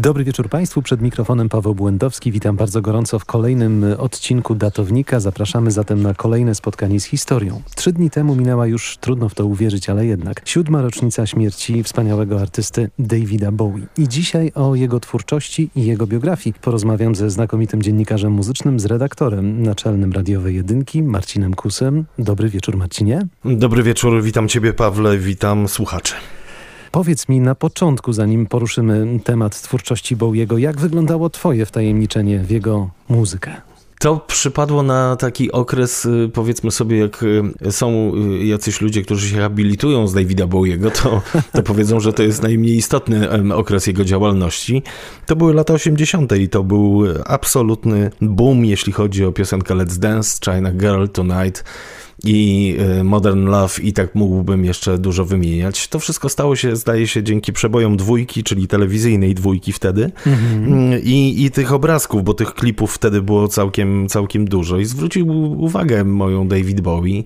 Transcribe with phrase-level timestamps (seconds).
[0.00, 0.82] Dobry wieczór Państwu.
[0.82, 2.32] Przed mikrofonem Paweł Błędowski.
[2.32, 5.20] Witam bardzo gorąco w kolejnym odcinku Datownika.
[5.20, 7.62] Zapraszamy zatem na kolejne spotkanie z historią.
[7.76, 12.40] Trzy dni temu minęła już, trudno w to uwierzyć, ale jednak, siódma rocznica śmierci wspaniałego
[12.40, 13.82] artysty Davida Bowie.
[13.98, 19.62] I dzisiaj o jego twórczości i jego biografii porozmawiam ze znakomitym dziennikarzem muzycznym, z redaktorem
[19.62, 22.04] naczelnym radiowej jedynki, Marcinem Kusem.
[22.18, 23.26] Dobry wieczór Marcinie.
[23.44, 26.14] Dobry wieczór, witam Ciebie Pawle, witam słuchaczy.
[26.92, 32.90] Powiedz mi na początku, zanim poruszymy temat twórczości Bowiego, jak wyglądało Twoje wtajemniczenie w jego
[33.08, 33.52] muzykę?
[33.98, 39.28] To przypadło na taki okres, y, powiedzmy sobie, jak y, są y, jacyś ludzie, którzy
[39.28, 41.22] się habilitują z Davida Bowiego, to,
[41.52, 44.82] to powiedzą, że to jest najmniej istotny okres jego działalności.
[45.26, 46.38] To były lata 80.
[46.38, 51.64] i to był absolutny boom, jeśli chodzi o piosenkę Let's Dance, China Girl Tonight
[52.24, 55.88] i y, Modern Love i tak mógłbym jeszcze dużo wymieniać.
[55.88, 61.02] To wszystko stało się, zdaje się, dzięki przebojom dwójki, czyli telewizyjnej dwójki wtedy mhm.
[61.02, 65.28] I, i tych obrazków, bo tych klipów wtedy było całkiem, całkiem dużo i zwrócił
[65.62, 67.22] uwagę moją David Bowie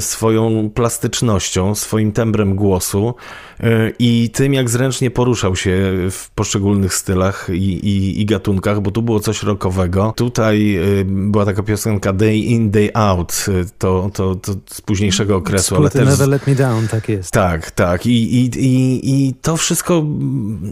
[0.00, 3.14] swoją plastycznością, swoim tembrem głosu
[3.60, 3.64] y,
[3.98, 9.02] i tym, jak zręcznie poruszał się w poszczególnych stylach i, i, i gatunkach, bo tu
[9.02, 10.12] było coś rockowego.
[10.16, 13.46] Tutaj y, była taka piosenka Day In, Day Out,
[13.78, 16.08] to, to, to z późniejszego okresu, ale też...
[16.08, 17.30] Never Let Me Down, tak jest.
[17.30, 18.06] Tak, tak.
[18.06, 20.04] I, i, i, I to wszystko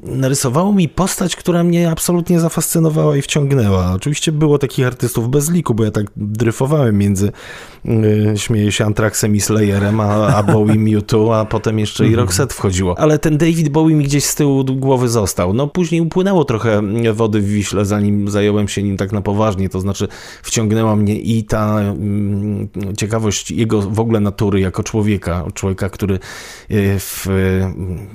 [0.02, 3.92] narysowało mi postać, która mnie absolutnie zafascynowała i wciągnęła.
[3.92, 7.32] Oczywiście było takich artystów bez liku, bo ja tak dryfowałem między,
[7.84, 12.26] yy, śmieję się, Antraxem i Slayerem, a, a Bowie Mewtwo, a potem jeszcze i mhm.
[12.26, 12.98] Roxette wchodziło.
[12.98, 15.52] Ale ten David Bowie mi gdzieś z tyłu głowy został.
[15.52, 19.80] No później upłynęło trochę wody w Wiśle, zanim zająłem się nim tak na poważnie, to
[19.80, 20.08] znaczy
[20.42, 26.18] wciągnęła mnie i ta mm, ciekawość jego w ogóle natury jako człowieka, człowieka, który e,
[26.98, 27.26] w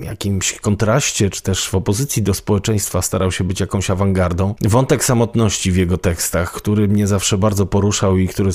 [0.02, 4.56] e, jakimś kontraście, czy też w opozycji do społeczeństwa starał się być jakąś awangardą.
[4.62, 8.52] Wątek samotności w jego tekstach, który mnie zawsze bardzo poruszał i który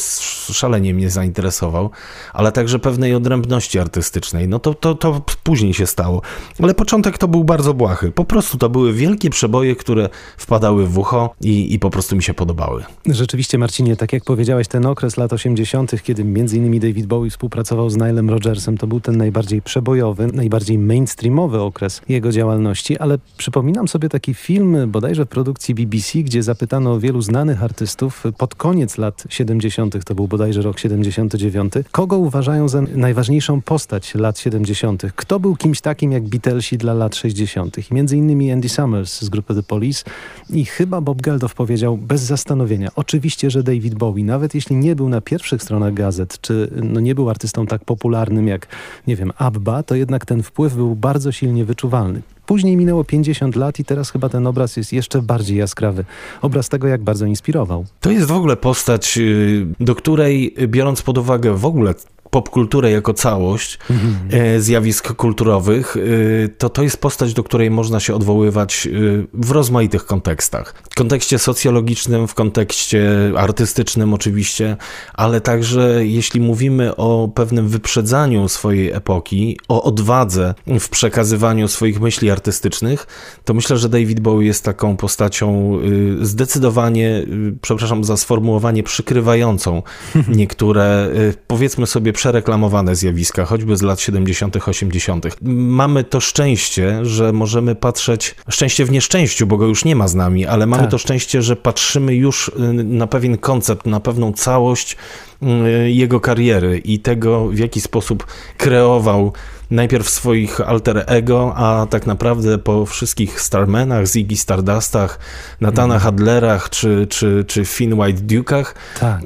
[0.53, 1.91] szalenie mnie zainteresował,
[2.33, 4.49] ale także pewnej odrębności artystycznej.
[4.49, 6.23] No to, to, to później się stało.
[6.63, 8.13] Ale początek to był bardzo błahy.
[8.13, 12.23] Po prostu to były wielkie przeboje, które wpadały w ucho i, i po prostu mi
[12.23, 12.85] się podobały.
[13.07, 17.31] Rzeczywiście, Marcinie, tak jak powiedziałeś, ten okres lat 80., kiedy między Między innymi David Bowie
[17.31, 18.79] współpracował z Nilem Rodgersem.
[18.79, 24.77] To był ten najbardziej przebojowy, najbardziej mainstreamowy okres jego działalności, ale przypominam sobie taki film
[24.91, 30.29] bodajże w produkcji BBC, gdzie zapytano wielu znanych artystów pod koniec lat 70., to był
[30.29, 35.03] bodajże rok 79, kogo uważają za najważniejszą postać lat 70.
[35.17, 37.91] Kto był kimś takim jak Beatlesi dla lat 60.
[37.91, 40.05] I między innymi Andy Summers z grupy The Police
[40.51, 42.89] i chyba Bob Geldof powiedział bez zastanowienia.
[42.97, 47.15] Oczywiście, że David Bowie, nawet jeśli nie był na pierwszych stronach gazet, czy no nie
[47.15, 48.67] był artystą tak popularnym jak,
[49.07, 52.23] nie wiem, Abba, to jednak ten wpływ był bardzo silnie wyczuwalny.
[52.47, 56.05] Później minęło 50 lat i teraz chyba ten obraz jest jeszcze bardziej jaskrawy.
[56.43, 57.85] Obraz tego, jak bardzo inspirował.
[58.01, 61.95] To jest w ogóle postać, y, do której, biorąc pod uwagę w ogóle
[62.33, 64.63] popkulturę jako całość mhm.
[64.63, 68.91] zjawisk kulturowych, e, to to jest postać, do której można się odwoływać e,
[69.35, 70.75] w rozmaitych kontekstach.
[70.91, 74.77] W kontekście socjologicznym, w kontekście artystycznym oczywiście,
[75.15, 82.31] ale także jeśli mówimy o pewnym wyprzedzaniu swojej epoki, o odwadze w przekazywaniu swoich myśli
[82.31, 83.07] artystycznych,
[83.45, 85.79] to myślę, że David Bowie jest taką postacią
[86.21, 87.27] zdecydowanie,
[87.63, 89.83] przepraszam za sformułowanie, przykrywającą
[90.29, 91.09] niektóre,
[91.47, 95.27] powiedzmy sobie, przereklamowane zjawiska, choćby z lat 70., 80.
[95.43, 100.15] Mamy to szczęście, że możemy patrzeć, szczęście w nieszczęściu, bo go już nie ma z
[100.15, 100.91] nami, ale mamy tak.
[100.91, 102.53] to szczęście, że patrzymy już y,
[102.85, 104.97] na pewien koncept, na pewną całość
[105.43, 109.33] y, jego kariery i tego, w jaki sposób kreował
[109.71, 115.19] najpierw swoich alter ego, a tak naprawdę po wszystkich Starmenach, Ziggy Stardustach,
[115.61, 116.01] Natana mm.
[116.01, 119.21] Hadlerach czy, czy, czy Finn White Duke'ach tak.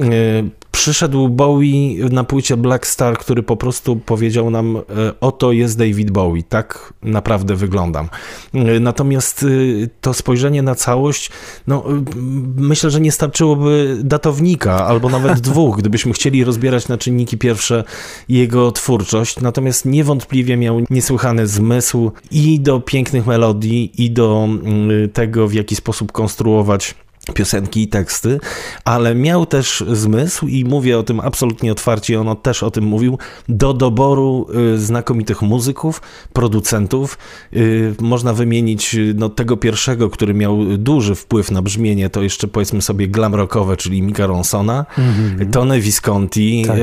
[0.76, 4.80] Przyszedł Bowie na płycie Black Star, który po prostu powiedział nam, e,
[5.20, 8.08] oto jest David Bowie, tak naprawdę wyglądam.
[8.54, 9.46] E, natomiast e,
[10.00, 11.30] to spojrzenie na całość,
[11.66, 11.84] no
[12.56, 17.84] myślę, że nie starczyłoby datownika, albo nawet dwóch, gdybyśmy chcieli rozbierać na czynniki pierwsze
[18.28, 19.40] jego twórczość.
[19.40, 24.48] Natomiast niewątpliwie miał niesłychany zmysł i do pięknych melodii, i do
[25.12, 26.94] tego, w jaki sposób konstruować
[27.34, 28.38] piosenki i teksty,
[28.84, 33.18] ale miał też zmysł i mówię o tym absolutnie otwarcie, on też o tym mówił,
[33.48, 36.02] do doboru y, znakomitych muzyków,
[36.32, 37.18] producentów.
[37.56, 42.48] Y, można wymienić y, no, tego pierwszego, który miał duży wpływ na brzmienie, to jeszcze
[42.48, 45.50] powiedzmy sobie glam rockowe, czyli Mika Ronsona, mm -hmm.
[45.50, 46.76] Tony Visconti, tak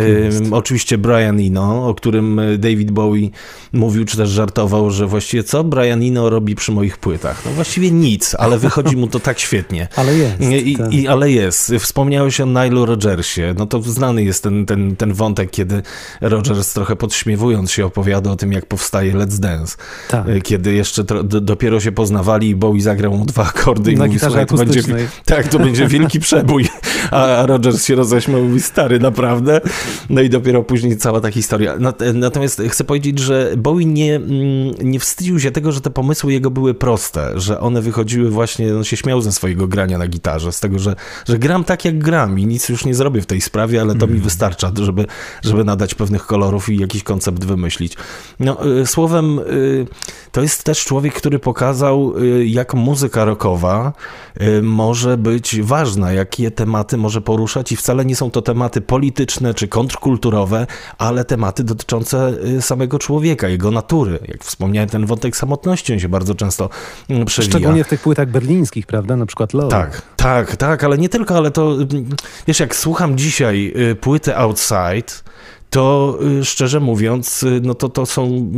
[0.52, 3.30] oczywiście Brian Eno, o którym David Bowie
[3.74, 7.42] mówił, czy też żartował, że właściwie co Brian Eno robi przy moich płytach?
[7.46, 9.88] No właściwie nic, ale wychodzi mu to tak świetnie.
[9.96, 10.33] Ale jest.
[10.40, 10.94] I, tak.
[10.94, 11.74] i, ale jest.
[11.80, 13.42] Wspomniałeś o Nilu Rogersie.
[13.58, 15.82] No to znany jest ten, ten, ten wątek, kiedy
[16.22, 19.78] Rogers trochę podśmiewując się opowiada o tym, jak powstaje Let's Dance.
[20.10, 20.30] Tak.
[20.30, 23.96] E, kiedy jeszcze to, do, dopiero się poznawali i Bowie zagrał mu dwa akordy i
[23.96, 24.82] Na mówi, słuchaj, to będzie,
[25.26, 26.68] tak, to będzie wielki przebój.
[27.12, 29.62] A Rogers się roześmiał mówi, stary, naprawdę?
[30.10, 31.78] No i dopiero później cała ta historia.
[32.14, 34.32] Natomiast chcę powiedzieć, że Bowie nie, mm,
[34.82, 38.84] nie wstydził się tego, że te pomysły jego były proste, że one wychodziły właśnie, on
[38.84, 40.96] się śmiał ze swojego grania na gitarze, z tego, że,
[41.28, 44.06] że gram tak jak gram i nic już nie zrobię w tej sprawie, ale to
[44.06, 44.10] mm.
[44.10, 44.24] mi mhm.
[44.24, 45.06] wystarcza, żeby,
[45.44, 47.98] żeby nadać pewnych kolorów i jakiś koncept wymyślić.
[48.40, 49.88] No, y, słowem, y,
[50.32, 53.94] to jest też człowiek, który pokazał, y, jak muzyka rockowa
[54.62, 59.68] może być ważna, jakie tematy może poruszać i wcale nie są to tematy polityczne czy
[59.68, 60.68] kontrkulturowe,
[60.98, 64.20] ale tematy dotyczące samego człowieka, jego natury.
[64.28, 66.70] Jak wspomniałem, ten wątek samotności on się bardzo często
[67.10, 67.52] mm, przewija.
[67.52, 69.16] Szczególnie w tych płytach berlińskich, prawda?
[69.16, 69.70] Na przykład Love.
[69.70, 71.78] Tak, tak, tak, ale nie tylko, ale to,
[72.48, 75.24] wiesz, jak słucham dzisiaj y, płyty Outside,
[75.74, 78.52] to y, szczerze mówiąc, y, no to, to są,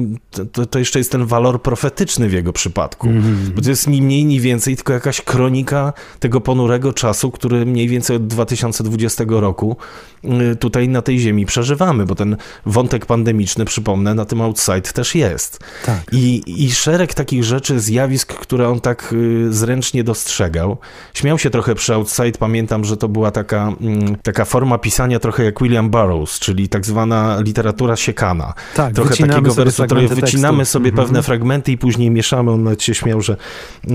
[0.52, 3.50] to, to jeszcze jest ten walor profetyczny w jego przypadku, mm -hmm.
[3.50, 7.88] bo to jest ni mniej, ni więcej, tylko jakaś kronika tego ponurego czasu, który mniej
[7.88, 9.78] więcej od 2020 roku
[10.24, 15.16] y, tutaj na tej ziemi przeżywamy, bo ten wątek pandemiczny, przypomnę, na tym outside też
[15.16, 15.60] jest.
[15.86, 16.02] Tak.
[16.12, 19.16] I, I szereg takich rzeczy, zjawisk, które on tak
[19.50, 20.78] zręcznie dostrzegał.
[21.14, 25.44] Śmiał się trochę przy outside, pamiętam, że to była taka, mm, taka forma pisania trochę
[25.44, 28.54] jak William Burroughs, czyli tak zwany zwana literatura siekana.
[28.76, 30.74] Tak, Trochę takiego wersu, który wycinamy tekstu.
[30.74, 31.08] sobie mhm.
[31.08, 32.52] pewne fragmenty i później mieszamy.
[32.52, 33.38] On nawet się śmiał, że,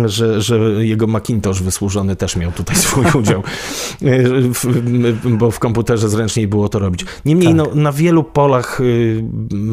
[0.05, 3.43] że, że jego Macintosh wysłużony też miał tutaj swój udział,
[5.25, 7.05] bo w komputerze zręczniej było to robić.
[7.25, 7.57] Niemniej tak.
[7.57, 9.21] no, na wielu polach y,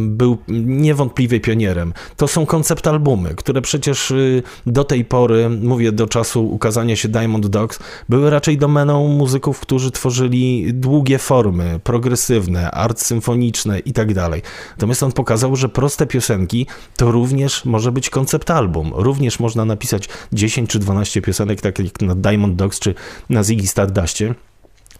[0.07, 1.93] był niewątpliwie pionierem.
[2.15, 7.07] To są koncept albumy, które przecież y, do tej pory, mówię do czasu ukazania się
[7.07, 7.79] Diamond Dogs,
[8.09, 14.41] były raczej domeną muzyków, którzy tworzyli długie formy, progresywne, art symfoniczne, symfoniczne i tak dalej.
[14.71, 18.91] Natomiast on pokazał, że proste piosenki to również może być koncept album.
[18.95, 22.95] Również można napisać 10 czy 12 piosenek, tak jak na Diamond Dogs czy
[23.29, 24.33] na Ziggy Stardustie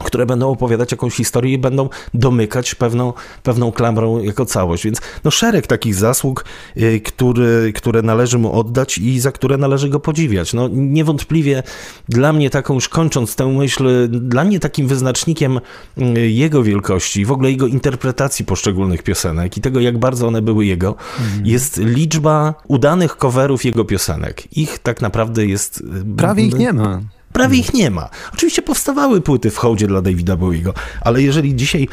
[0.04, 3.14] które będą opowiadać jakąś historię i będą domykać pewną,
[3.44, 4.84] pewną klamrą jako całość.
[4.84, 6.46] Więc no szereg takich zasług,
[6.78, 10.54] y, który, które należy mu oddać i za które należy go podziwiać.
[10.54, 11.64] No niewątpliwie
[12.10, 15.60] dla mnie taką, już kończąc tę myśl, dla mnie takim wyznacznikiem
[15.98, 20.66] y, jego wielkości, w ogóle jego interpretacji poszczególnych piosenek i tego, jak bardzo one były
[20.66, 21.46] jego, mhm.
[21.46, 24.58] jest liczba udanych coverów jego piosenek.
[24.58, 25.82] Ich tak naprawdę jest...
[25.82, 27.02] Y, Prawie ich nie ma
[27.34, 28.10] prawie ich nie ma.
[28.34, 31.88] Oczywiście powstawały płyty w hołdzie dla Davida Bowiego, ale jeżeli dzisiaj,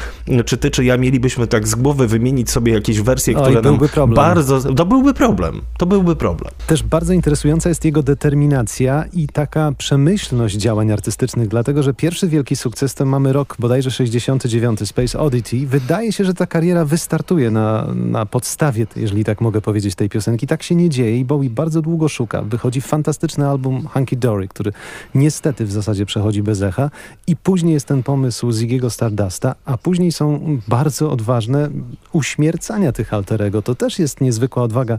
[0.45, 4.15] czy ty, czy ja mielibyśmy tak z głowy wymienić sobie jakieś wersje, które nam problem.
[4.15, 4.73] bardzo...
[4.73, 5.61] To byłby problem.
[5.77, 6.53] To byłby problem.
[6.67, 12.55] Też bardzo interesująca jest jego determinacja i taka przemyślność działań artystycznych, dlatego, że pierwszy wielki
[12.55, 15.67] sukces to mamy rok bodajże 69, Space Oddity.
[15.67, 20.47] Wydaje się, że ta kariera wystartuje na, na podstawie, jeżeli tak mogę powiedzieć, tej piosenki.
[20.47, 22.41] Tak się nie dzieje i Bowie bardzo długo szuka.
[22.41, 24.73] Wychodzi fantastyczny album Hunky Dory, który
[25.15, 26.89] nie niestety w zasadzie przechodzi bez echa
[27.27, 31.69] i później jest ten pomysł Ziggy'ego Stardusta, a później są bardzo odważne
[32.11, 33.61] uśmiercania tych alterego.
[33.61, 34.97] To też jest niezwykła odwaga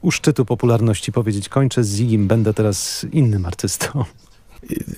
[0.00, 4.04] u szczytu popularności powiedzieć kończę z Ziggim, będę teraz innym artystą.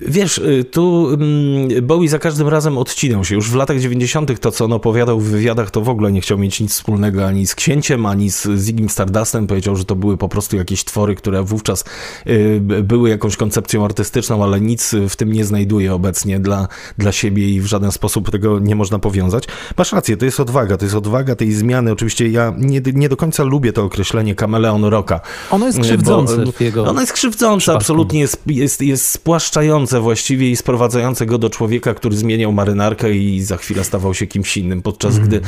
[0.01, 3.35] Wiesz, y, tu mm, Bowie za każdym razem odcinał się.
[3.35, 4.39] Już w latach 90.
[4.39, 7.47] to, co on opowiadał w wywiadach, to w ogóle nie chciał mieć nic wspólnego ani
[7.47, 9.47] z księciem, ani z Ziggim Stardustem.
[9.47, 11.83] Powiedział, że to były po prostu jakieś twory, które wówczas
[12.27, 17.49] y, były jakąś koncepcją artystyczną, ale nic w tym nie znajduje obecnie dla, dla siebie
[17.49, 19.43] i w żaden sposób tego nie można powiązać.
[19.77, 21.91] Masz rację, to jest odwaga, to jest odwaga tej zmiany.
[21.91, 25.21] Oczywiście ja nie, nie do końca lubię to określenie kameleon rocka.
[25.51, 29.11] Ono jest krzywdzące jego Ono jest krzywdzące, absolutnie jest, jest, jest
[29.61, 34.27] spłaszczające właściwie i sprowadzające go do człowieka, który zmieniał marynarkę i za chwilę stawał się
[34.27, 35.27] kimś innym, podczas mm.
[35.27, 35.41] gdy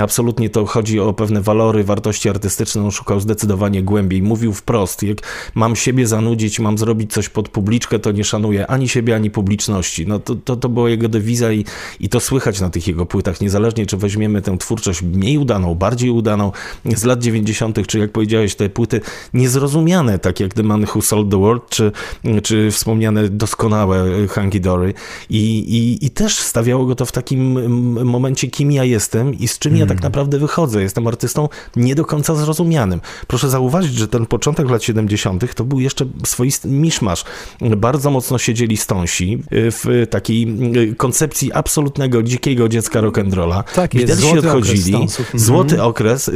[0.00, 4.22] absolutnie to chodzi o pewne walory, wartości artystyczne, on szukał zdecydowanie głębiej.
[4.22, 5.18] Mówił wprost, jak
[5.54, 10.06] mam siebie zanudzić, mam zrobić coś pod publiczkę, to nie szanuję ani siebie, ani publiczności.
[10.06, 11.64] No to, to, to była jego dewiza i,
[12.00, 16.10] i to słychać na tych jego płytach, niezależnie czy weźmiemy tę twórczość mniej udaną, bardziej
[16.10, 16.52] udaną
[16.84, 19.00] z lat 90., czy jak powiedziałeś, te płyty
[19.34, 21.92] niezrozumiane, tak jak The Man Who Sold the World, czy,
[22.42, 24.94] czy wspomniane do doskonałe Hanky Dory
[25.30, 27.52] i, i, i też stawiało go to w takim
[28.04, 30.02] momencie, kim ja jestem i z czym ja tak mhm.
[30.02, 30.82] naprawdę wychodzę.
[30.82, 33.00] Jestem artystą nie do końca zrozumianym.
[33.26, 35.54] Proszę zauważyć, że ten początek lat 70.
[35.54, 37.24] to był jeszcze swoisty miszmasz.
[37.76, 40.56] Bardzo mocno siedzieli stąsi w takiej
[40.96, 43.62] koncepcji absolutnego dzikiego dziecka rock'n'rolla.
[43.74, 44.94] Tak, jest złoty odchodzili.
[44.94, 45.90] Okres złoty mhm.
[45.90, 46.30] okres.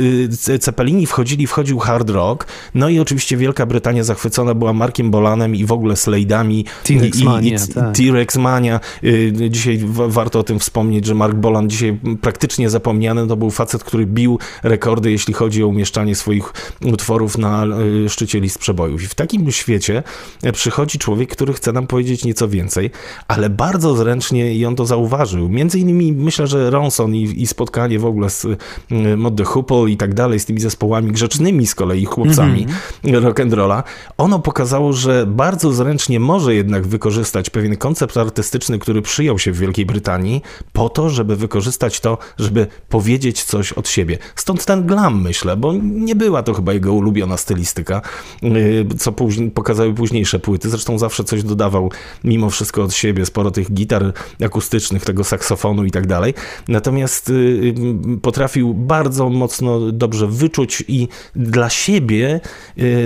[0.61, 5.64] Cepelini wchodzili, wchodził hard rock, no i oczywiście Wielka Brytania zachwycona była Markiem Bolanem i
[5.64, 6.64] w ogóle Slade'ami.
[7.11, 7.59] T-Rex Mania.
[7.75, 7.97] Tak.
[7.97, 8.80] T-Rex Mania.
[9.04, 13.85] Y, dzisiaj warto o tym wspomnieć, że Mark Bolan dzisiaj praktycznie zapomniany, to był facet,
[13.85, 16.52] który bił rekordy, jeśli chodzi o umieszczanie swoich
[16.85, 17.64] utworów na
[18.04, 19.02] y, szczycie list przebojów.
[19.02, 20.02] I w takim świecie
[20.42, 22.90] e, przychodzi człowiek, który chce nam powiedzieć nieco więcej,
[23.28, 25.49] ale bardzo zręcznie i on to zauważył.
[25.49, 29.90] Między innymi myślę, że Ronson i, i spotkanie w ogóle z y, Mod the Hoople
[29.90, 32.66] i tak dalej, z tymi zespołami grzecznymi z kolei chłopcami
[33.04, 33.32] mm -hmm.
[33.32, 33.82] rock'n'rolla,
[34.18, 39.58] ono pokazało, że bardzo zręcznie może jednak wykorzystać pewien koncept artystyczny, który przyjął się w
[39.58, 44.18] Wielkiej Brytanii, po to, żeby wykorzystać to, żeby powiedzieć coś od siebie.
[44.37, 48.02] Stąd ten glam, myślę, bo nie była to chyba jego ulubiona stylistyka,
[48.42, 50.70] y, co później, pokazały późniejsze płyty.
[50.70, 51.90] Zresztą zawsze coś dodawał
[52.25, 54.12] mimo wszystko od siebie, sporo tych gitar
[54.44, 56.34] akustycznych, tego saksofonu i tak dalej.
[56.68, 62.40] Natomiast y, y, potrafił bardzo mocno dobrze wyczuć i dla siebie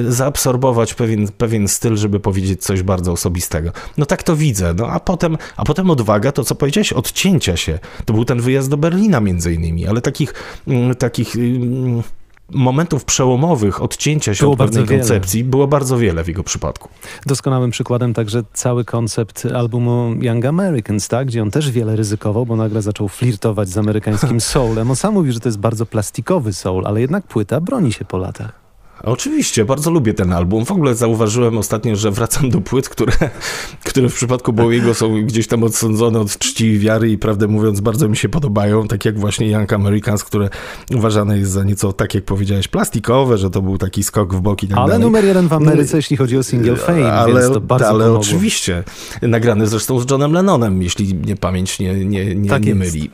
[0.09, 3.71] zaabsorbować pewien, pewien styl, żeby powiedzieć coś bardzo osobistego.
[3.99, 4.75] No tak to widzę.
[4.75, 7.78] No a potem, a potem odwaga, to co powiedziałeś, odcięcia się.
[8.04, 10.35] To był ten wyjazd do Berlina między innymi, ale takich,
[10.66, 12.02] mm, takich mm,
[12.50, 16.88] momentów przełomowych, odcięcia się było od pewnej koncepcji było bardzo wiele w jego przypadku.
[17.26, 21.26] Doskonałym przykładem także cały koncept albumu Young Americans, tak?
[21.26, 24.90] gdzie on też wiele ryzykował, bo nagle zaczął flirtować z amerykańskim soulem.
[24.90, 28.18] On sam mówi, że to jest bardzo plastikowy soul, ale jednak płyta broni się po
[28.18, 28.66] latach.
[29.03, 30.65] Oczywiście, bardzo lubię ten album.
[30.65, 33.12] W ogóle zauważyłem ostatnio, że wracam do płyt, które,
[33.85, 37.81] które w przypadku Bowiego są gdzieś tam odsądzone od czci i wiary i prawdę mówiąc
[37.81, 40.49] bardzo mi się podobają, tak jak właśnie Young Americans, które
[40.95, 44.69] uważane jest za nieco, tak jak powiedziałeś, plastikowe, że to był taki skok w boki.
[44.69, 45.05] Tak ale dalej.
[45.05, 48.21] numer jeden w Ameryce, jeśli chodzi o single fame, ale, więc to bardzo Ale pomogło.
[48.21, 48.85] oczywiście.
[49.23, 53.11] Nagrany zresztą z Johnem Lennonem, jeśli mnie pamięć nie, nie, nie, tak nie myli.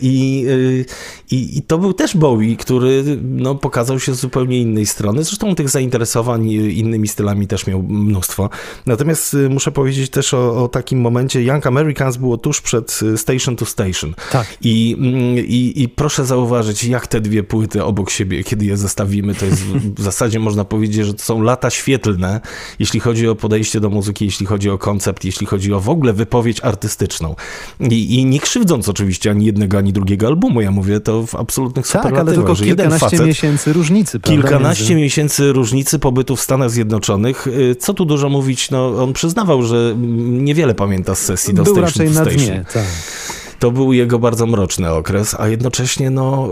[0.00, 0.46] I,
[1.30, 5.24] i, I to był też Bowie, który no, pokazał się z zupełnie innej strony.
[5.26, 8.50] Zresztą tych zainteresowań innymi stylami też miał mnóstwo.
[8.86, 13.18] Natomiast y, muszę powiedzieć też o, o takim momencie, Young Americans było tuż przed y,
[13.18, 14.14] Station to Station.
[14.32, 14.46] Tak.
[14.62, 19.34] I, mm, i, I proszę zauważyć, jak te dwie płyty obok siebie, kiedy je zestawimy,
[19.34, 19.62] to jest
[19.98, 22.40] w zasadzie można powiedzieć, że to są lata świetlne,
[22.78, 26.12] jeśli chodzi o podejście do muzyki, jeśli chodzi o koncept, jeśli chodzi o w ogóle
[26.12, 27.36] wypowiedź artystyczną.
[27.80, 31.86] I, i nie krzywdząc oczywiście ani jednego, ani drugiego albumu, ja mówię to w absolutnych
[31.88, 34.20] tak, ale tylko kilkanaście miesięcy różnicy.
[34.20, 34.42] Prawda?
[34.42, 35.02] Kilkanaście między...
[35.16, 37.46] miesięcy różnicy pobytu w Stanach Zjednoczonych.
[37.46, 41.74] Y, co tu dużo mówić, no on przyznawał, że niewiele pamięta z sesji do Był
[41.74, 42.84] Station raczej na dnie, tak
[43.58, 46.48] to był jego bardzo mroczny okres, a jednocześnie no,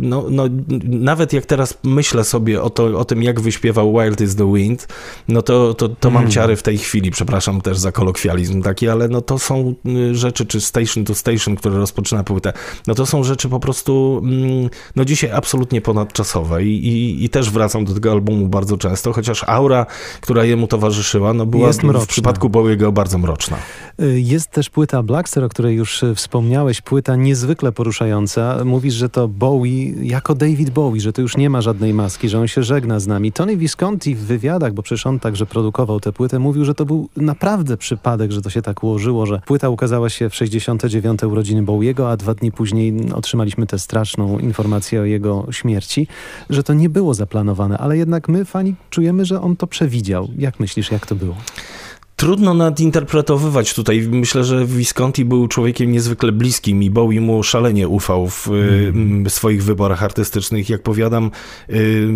[0.00, 0.44] no, no,
[0.84, 4.88] nawet jak teraz myślę sobie o, to, o tym, jak wyśpiewał Wild is the Wind,
[5.28, 6.32] no to, to, to mam mm.
[6.32, 10.46] ciary w tej chwili, przepraszam też za kolokwializm taki, ale no to są y, rzeczy,
[10.46, 12.52] czy Station to Station, które rozpoczyna płytę,
[12.86, 17.50] no to są rzeczy po prostu mm, no dzisiaj absolutnie ponadczasowe i, i, i też
[17.50, 19.86] wracam do tego albumu bardzo często, chociaż aura,
[20.20, 23.56] która jemu towarzyszyła, no była w przypadku Bowiego bardzo mroczna.
[24.02, 28.64] Y, jest też płyta Blackster, o której już y, wspomniałem, wspomniałeś, płyta niezwykle poruszająca.
[28.64, 32.40] Mówisz, że to Bowie jako David Bowie, że to już nie ma żadnej maski, że
[32.40, 33.32] on się żegna z nami.
[33.32, 37.08] Tony Visconti w wywiadach, bo przecież on także produkował tę płytę, mówił, że to był
[37.16, 41.22] naprawdę przypadek, że to się tak ułożyło, że płyta ukazała się w 69.
[41.22, 46.06] urodziny Bowiego, a dwa dni później otrzymaliśmy tę straszną informację o jego śmierci,
[46.50, 50.28] że to nie było zaplanowane, ale jednak my, fani, czujemy, że on to przewidział.
[50.38, 51.34] Jak myślisz, jak to było?
[52.18, 54.08] Trudno nadinterpretowywać tutaj.
[54.10, 59.30] Myślę, że Visconti był człowiekiem niezwykle bliskim i Bowie mu szalenie ufał w mm.
[59.30, 60.70] swoich wyborach artystycznych.
[60.70, 61.30] Jak powiadam,
[61.70, 62.06] y,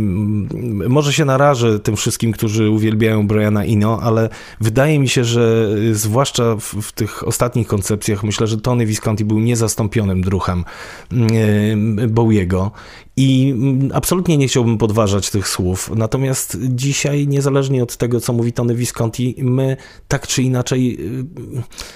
[0.89, 4.29] może się narażę tym wszystkim, którzy uwielbiają Briana Ino, ale
[4.61, 9.39] wydaje mi się, że zwłaszcza w, w tych ostatnich koncepcjach, myślę, że Tony Visconti był
[9.39, 10.65] niezastąpionym druhem
[11.13, 12.71] y, Bowiego
[13.17, 15.91] i mm, absolutnie nie chciałbym podważać tych słów.
[15.97, 19.77] Natomiast dzisiaj, niezależnie od tego, co mówi Tony Visconti, my
[20.09, 21.25] tak czy inaczej, y,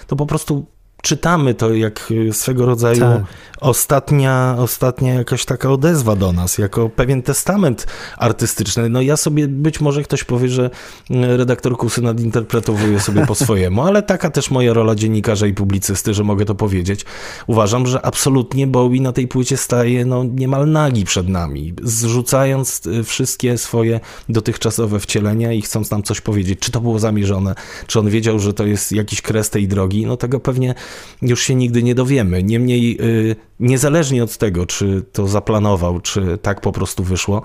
[0.06, 0.66] to po prostu
[1.06, 3.22] odczytamy to jak y, swego rodzaju Tak.
[3.60, 7.86] ostatnia, ostatnia jakaś taka odezwa do nas, jako pewien testament
[8.18, 8.88] artystyczny.
[8.88, 10.70] No ja sobie, być może ktoś powie, że
[11.10, 16.14] y, redaktor Kusy nadinterpretowuje sobie po swojemu, ale taka też moja rola dziennikarza i publicysty,
[16.14, 17.04] że mogę to powiedzieć.
[17.46, 23.04] Uważam, że absolutnie Bowie na tej płycie staje no, niemal nagi przed nami, zrzucając y,
[23.04, 26.58] wszystkie swoje dotychczasowe wcielenia i chcąc nam coś powiedzieć.
[26.58, 27.54] Czy to było zamierzone,
[27.86, 30.74] czy on wiedział, że to jest jakiś kres tej drogi, no tego pewnie
[31.22, 32.42] już się nigdy nie dowiemy.
[32.42, 37.42] Niemniej, y, niezależnie od tego, czy to zaplanował, czy tak po prostu wyszło,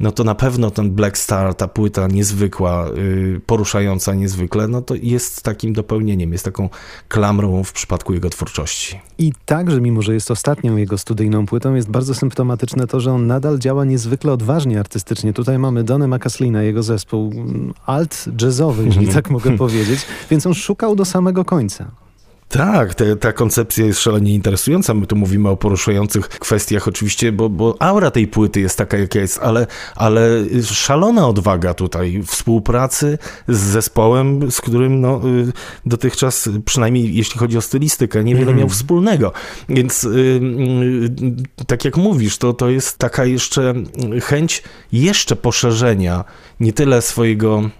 [0.00, 4.94] no to na pewno ten Black Star, ta płyta niezwykła, y, poruszająca niezwykle, no to
[5.02, 6.68] jest takim dopełnieniem, jest taką
[7.08, 9.00] klamrą w przypadku jego twórczości.
[9.18, 13.26] I także, mimo że jest ostatnią jego studyjną płytą, jest bardzo symptomatyczne to, że on
[13.26, 15.32] nadal działa niezwykle odważnie artystycznie.
[15.32, 20.54] Tutaj mamy Donę McCaslina, jego zespół mm, alt jazzowy, jeżeli tak mogę powiedzieć, więc on
[20.54, 22.07] szukał do samego końca.
[22.48, 24.94] Tak, te, ta koncepcja jest szalenie interesująca.
[24.94, 29.18] My tu mówimy o poruszających kwestiach oczywiście, bo, bo aura tej płyty jest taka, jaka
[29.18, 30.28] jest, ale, ale
[30.62, 35.52] szalona odwaga tutaj współpracy z zespołem, z którym no, y,
[35.86, 39.32] dotychczas, przynajmniej jeśli chodzi o stylistykę, niewiele miał wspólnego.
[39.68, 43.74] Więc y, y, tak jak mówisz, to, to jest taka jeszcze
[44.22, 44.62] chęć
[44.92, 46.24] jeszcze poszerzenia
[46.60, 47.70] nie tyle swojego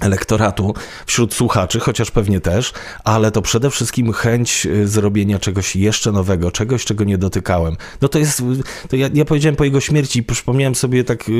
[0.00, 0.74] elektoratu
[1.06, 2.72] wśród słuchaczy, chociaż pewnie też,
[3.04, 7.76] ale to przede wszystkim chęć y, zrobienia czegoś jeszcze nowego, czegoś, czego nie dotykałem.
[8.00, 8.42] No to jest,
[8.88, 11.32] to ja, ja powiedziałem po jego śmierci, przypomniałem sobie tak, y,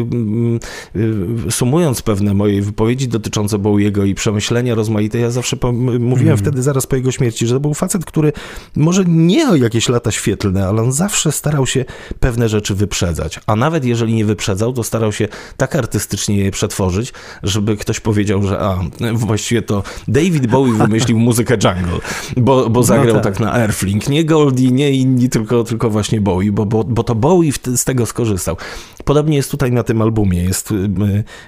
[1.48, 5.56] y, sumując pewne moje wypowiedzi dotyczące Bowiego i przemyślenia rozmaite, ja zawsze
[6.00, 8.32] mówiłem wtedy zaraz po jego śmierci, że to był facet, który
[8.76, 11.84] może nie o jakieś lata świetlne, ale on zawsze starał się
[12.20, 17.12] pewne rzeczy wyprzedzać, a nawet jeżeli nie wyprzedzał, to starał się tak artystycznie je przetworzyć,
[17.42, 18.80] żeby ktoś powiedział, że a,
[19.12, 21.98] właściwie to David Bowie wymyślił muzykę jungle,
[22.36, 23.24] bo, bo zagrał tak.
[23.24, 23.40] tak.
[23.40, 24.08] na Airflink.
[24.08, 28.06] Nie Goldie, nie inni, tylko, tylko właśnie Bowie, bo, bo, bo to Bowie z tego
[28.06, 28.56] skorzystał.
[29.04, 30.44] Podobnie jest tutaj na tym albumie.
[30.44, 30.74] Jest y,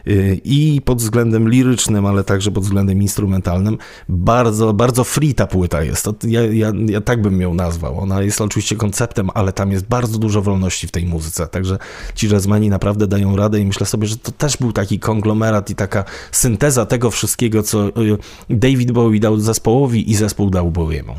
[0.06, 5.82] y, i pod względem lirycznym, ale także pod względem instrumentalnym bardzo, bardzo free ta płyta
[5.82, 6.04] jest.
[6.04, 8.00] To ja, ja, ja tak bym ją nazwał.
[8.00, 11.46] Ona jest oczywiście konceptem, ale tam jest bardzo dużo wolności w tej muzyce.
[11.46, 11.78] Także
[12.14, 15.74] ci jazzmeni naprawdę dają radę i myślę sobie, że to też był taki konglomerat i
[15.74, 17.92] taka synteza tego wszystkiego, co y,
[18.50, 21.14] David Bowie dał zespołowi i zespół dał Bowiemu.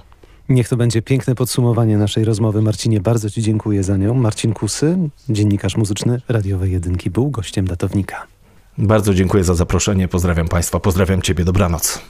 [0.50, 2.62] Niech to będzie piękne podsumowanie naszej rozmowy.
[2.62, 4.14] Marcinie, bardzo Ci dziękuję za nią.
[4.14, 4.98] Marcin Kusy,
[5.30, 8.28] dziennikarz muzyczny Radiowej Jedynki, był gościem datownika.
[8.78, 10.08] Bardzo dziękuję za zaproszenie.
[10.08, 11.46] Pozdrawiam Państwa, pozdrawiam Ciebie.
[11.46, 12.02] Dobranoc.